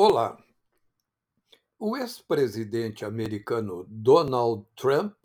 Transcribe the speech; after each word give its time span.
Olá. 0.00 0.38
O 1.76 1.96
ex-presidente 1.96 3.04
americano 3.04 3.84
Donald 3.88 4.64
Trump 4.76 5.16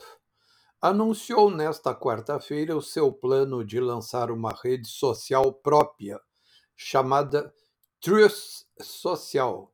anunciou 0.81 1.51
nesta 1.51 1.93
quarta-feira 1.93 2.75
o 2.75 2.81
seu 2.81 3.13
plano 3.13 3.63
de 3.63 3.79
lançar 3.79 4.31
uma 4.31 4.51
rede 4.51 4.87
social 4.87 5.53
própria, 5.53 6.19
chamada 6.75 7.53
Truth 8.01 8.65
Social. 8.81 9.71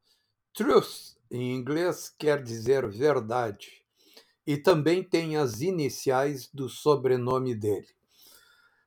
Truth, 0.54 1.16
em 1.32 1.56
inglês, 1.56 2.14
quer 2.20 2.44
dizer 2.44 2.86
verdade, 2.86 3.86
e 4.46 4.58
também 4.58 5.02
tem 5.02 5.38
as 5.38 5.62
iniciais 5.62 6.50
do 6.54 6.68
sobrenome 6.68 7.56
dele. 7.56 7.88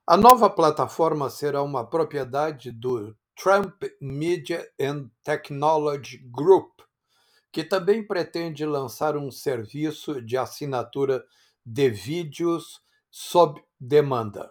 A 0.07 0.19
nova 0.19 0.51
plataforma 0.51 1.31
será 1.31 1.63
uma 1.63 1.89
propriedade 1.89 2.71
do 2.71 3.17
Trump 3.37 3.83
Media 4.01 4.65
and 4.81 5.11
Technology 5.25 6.19
Group, 6.31 6.71
que 7.51 7.65
também 7.65 8.07
pretende 8.07 8.65
lançar 8.65 9.17
um 9.17 9.29
serviço 9.31 10.23
de 10.23 10.37
assinatura 10.37 11.25
de 11.65 11.89
vídeos 11.91 12.81
sob 13.11 13.63
demanda. 13.81 14.51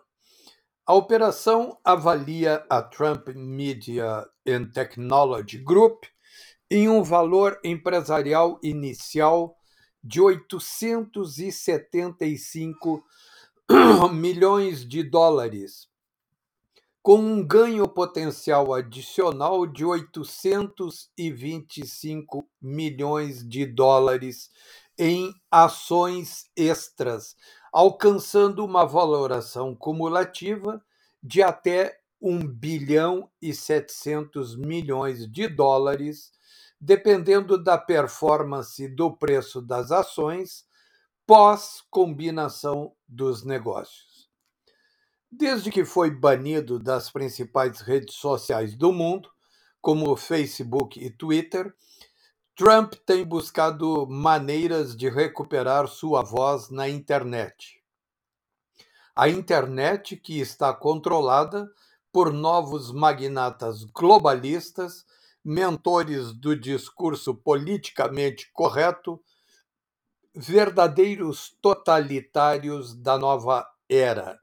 A 0.85 0.94
operação 0.94 1.77
avalia 1.84 2.66
a 2.70 2.81
Trump 2.81 3.27
Media 3.30 4.26
and 4.48 4.66
Technology 4.73 5.57
Group 5.59 6.05
em 6.70 6.88
um 6.90 7.04
valor 7.04 7.59
empresarial 7.63 8.59
inicial 8.63 9.55
de 10.04 10.20
875 10.20 13.04
milhões 14.12 14.88
de 14.88 15.04
dólares 15.04 15.91
com 17.02 17.18
um 17.18 17.46
ganho 17.46 17.86
potencial 17.88 18.73
adicional 18.73 19.66
de 19.66 19.84
825 19.84 22.48
milhões 22.62 23.48
de 23.48 23.66
dólares 23.66 24.52
em 24.98 25.34
ações 25.49 26.49
extras, 26.55 27.35
alcançando 27.74 28.63
uma 28.63 28.85
valoração 28.85 29.76
cumulativa 29.76 30.82
de 31.24 31.41
até 31.41 31.99
1 32.21 32.48
bilhão 32.48 33.30
e 33.41 33.54
700 33.54 34.55
milhões 34.55 35.26
de 35.32 35.48
dólares, 35.48 36.32
dependendo 36.80 37.58
da 37.62 37.77
performance 37.80 38.88
do 38.88 39.12
preço 39.18 39.60
das 39.60 39.91
ações 39.91 40.65
pós 41.26 41.82
combinação 41.90 42.93
dos 43.08 43.43
negócios. 43.43 44.10
Desde 45.34 45.71
que 45.71 45.85
foi 45.85 46.12
banido 46.12 46.77
das 46.77 47.10
principais 47.10 47.79
redes 47.79 48.15
sociais 48.15 48.76
do 48.76 48.91
mundo, 48.91 49.32
como 49.79 50.12
o 50.12 50.18
Facebook 50.18 50.99
e 50.99 51.10
Twitter, 51.10 51.74
Trump 52.54 52.96
tem 53.05 53.24
buscado 53.24 54.05
maneiras 54.05 54.93
de 54.93 55.09
recuperar 55.09 55.87
sua 55.87 56.21
voz 56.21 56.70
na 56.70 56.90
internet. 56.90 57.82
A 59.15 59.29
internet, 59.29 60.18
que 60.18 60.37
está 60.41 60.74
controlada 60.74 61.71
por 62.12 62.34
novos 62.34 62.91
magnatas 62.91 63.85
globalistas, 63.85 65.06
mentores 65.41 66.34
do 66.34 66.57
discurso 66.57 67.34
politicamente 67.34 68.52
correto, 68.52 69.24
verdadeiros 70.35 71.57
totalitários 71.62 72.94
da 72.94 73.18
nova 73.18 73.66
era 73.88 74.38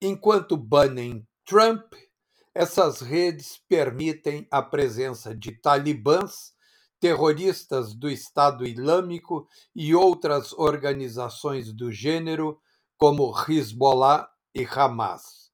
Enquanto 0.00 0.58
banem 0.58 1.26
Trump, 1.46 1.94
essas 2.54 3.00
redes 3.00 3.58
permitem 3.66 4.46
a 4.50 4.60
presença 4.60 5.34
de 5.34 5.52
talibãs, 5.52 6.52
terroristas 7.00 7.94
do 7.94 8.10
Estado 8.10 8.66
Islâmico 8.66 9.48
e 9.74 9.94
outras 9.94 10.52
organizações 10.52 11.72
do 11.72 11.90
gênero, 11.90 12.60
como 12.98 13.34
Hezbollah 13.48 14.28
e 14.54 14.64
Hamas. 14.64 15.50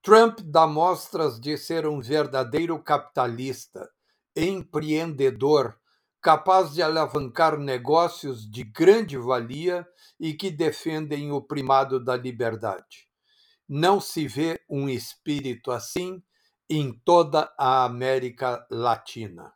Trump 0.00 0.38
dá 0.44 0.64
mostras 0.66 1.40
de 1.40 1.58
ser 1.58 1.88
um 1.88 2.00
verdadeiro 2.00 2.80
capitalista, 2.80 3.90
empreendedor, 4.36 5.76
capaz 6.22 6.72
de 6.72 6.82
alavancar 6.82 7.58
negócios 7.58 8.48
de 8.48 8.62
grande 8.62 9.16
valia 9.16 9.84
e 10.20 10.34
que 10.34 10.52
defendem 10.52 11.32
o 11.32 11.42
primado 11.42 12.02
da 12.02 12.16
liberdade. 12.16 13.09
Não 13.72 14.00
se 14.00 14.26
vê 14.26 14.60
um 14.68 14.88
espírito 14.88 15.70
assim 15.70 16.20
em 16.68 16.92
toda 16.92 17.54
a 17.56 17.84
América 17.84 18.66
Latina. 18.68 19.52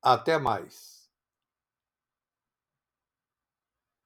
Até 0.00 0.38
mais. 0.38 1.01